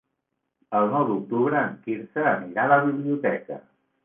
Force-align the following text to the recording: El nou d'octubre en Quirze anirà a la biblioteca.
El 0.79 0.87
nou 0.93 1.05
d'octubre 1.09 1.59
en 1.67 1.75
Quirze 1.83 2.25
anirà 2.31 2.65
a 2.65 2.73
la 2.73 2.81
biblioteca. 2.89 3.61